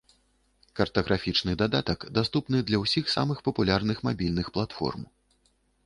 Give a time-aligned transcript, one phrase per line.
[0.79, 5.11] Картаграфічны дадатак даступны для ўсіх самых папулярных мабільных платформ.